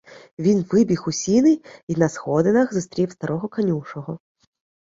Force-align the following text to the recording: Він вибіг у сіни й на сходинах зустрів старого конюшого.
Він 0.39 0.65
вибіг 0.71 1.03
у 1.07 1.11
сіни 1.11 1.61
й 1.87 1.95
на 1.97 2.09
сходинах 2.09 2.73
зустрів 2.73 3.11
старого 3.11 3.47
конюшого. 3.47 4.19